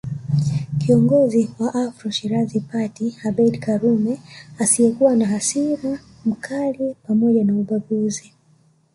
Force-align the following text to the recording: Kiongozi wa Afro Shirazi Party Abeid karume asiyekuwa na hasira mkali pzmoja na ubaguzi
Kiongozi 0.77 1.49
wa 1.59 1.73
Afro 1.73 2.11
Shirazi 2.17 2.59
Party 2.59 3.07
Abeid 3.27 3.53
karume 3.59 4.21
asiyekuwa 4.59 5.15
na 5.15 5.25
hasira 5.27 5.99
mkali 6.25 6.95
pzmoja 7.03 7.43
na 7.43 7.53
ubaguzi 7.57 8.33